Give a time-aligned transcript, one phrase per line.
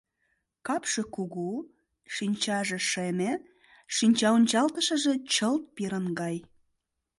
[0.67, 1.49] Капше кугу,
[2.15, 3.31] шинчаже шеме,
[3.95, 6.35] шинчаончалтышыже чылт пирын гай.